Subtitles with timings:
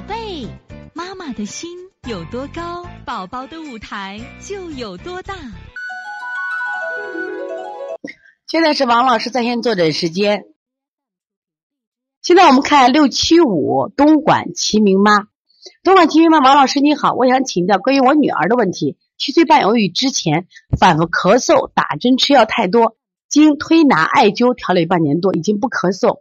[0.00, 0.48] 宝贝，
[0.94, 1.68] 妈妈的心
[2.08, 5.34] 有多高，宝宝的舞台就有多大。
[8.46, 10.46] 现在是王老师在线坐诊时间。
[12.22, 15.26] 现在我们看六七五东莞齐明妈，
[15.84, 18.96] 东莞齐明妈，王老师你好，我想请教关于我女儿的问题。
[19.18, 20.46] 七岁半，由于之前
[20.78, 22.96] 反复咳嗽、打针吃药太多，
[23.28, 26.20] 经推拿艾灸调理半年多，已经不咳嗽。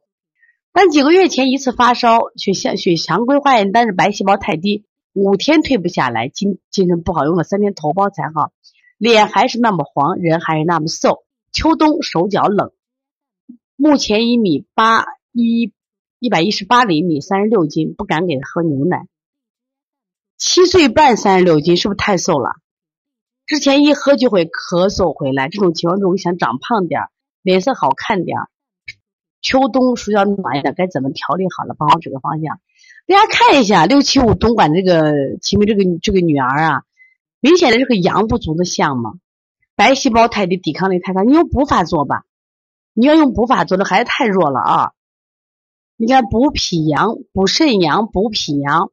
[0.72, 8.52] 但几个月前一次发烧，血象血常规化验单是白细胞太低，五天退不下来，精精神不好，用了三天头孢才好，
[8.98, 11.24] 脸还是那么黄，人还是那么瘦。
[11.52, 12.72] 秋冬手脚冷，
[13.76, 15.74] 目前一米八一
[16.20, 19.08] 一百一十八厘米，三十六斤，不敢给他喝牛奶。
[20.38, 22.52] 七岁半三十六斤，是不是太瘦了？
[23.48, 27.02] 之前一喝就会咳嗽回来，这种情况中想长胖点
[27.42, 28.38] 脸色好看点
[29.42, 31.76] 秋冬需要暖一点，该怎么调理好了？
[31.78, 32.60] 帮我指个方向。
[33.08, 36.84] 大家看一下六七五东莞这个秦明这个这个女儿啊，
[37.40, 39.14] 明显的是个阳不足的象嘛，
[39.76, 41.24] 白细胞太低，抵抗力太差。
[41.24, 42.26] 你用补法做吧，
[42.94, 44.92] 你要用补法做，的孩子太弱了啊。
[45.96, 48.92] 你看补脾阳、补肾阳、补脾阳，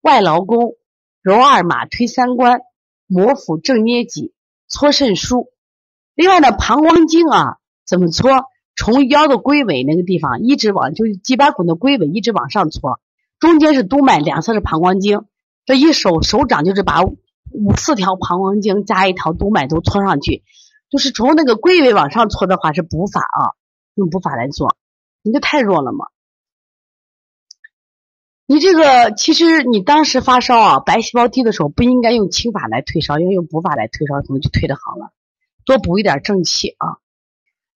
[0.00, 0.76] 外劳宫、
[1.20, 2.60] 揉二马、推三关、
[3.06, 4.32] 摩腹正捏脊、
[4.66, 5.48] 搓肾腧。
[6.14, 8.30] 另外呢，膀胱经啊，怎么搓？
[8.74, 13.00] 从腰的龟尾那个地方一直往，就是脊椎骨的龟尾一直往上搓，
[13.38, 15.24] 中间是督脉，两侧是膀胱经。
[15.64, 20.42] 这一手手掌就是把五四条膀胱经加一条督脉都搓上去，
[20.90, 23.54] 就是从那个龟尾往上搓的话是补法啊，
[23.94, 24.74] 用补法来做。
[25.22, 26.06] 你这太弱了嘛？
[28.46, 35.12] 你这个其实你当时发烧啊，白细胞低的时候不应该用清法来退烧，应该用补法来退烧，可能就退的好了。
[35.64, 36.98] 多补一点正气啊。